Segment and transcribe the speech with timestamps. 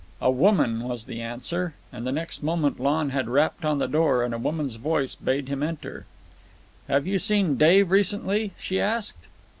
[0.19, 4.23] "A woman," was the answer, and the next moment Lon had rapped on the door,
[4.23, 6.07] and a woman's voice bade him enter.
[6.87, 9.27] "Have you seen Dave recently?" she asked.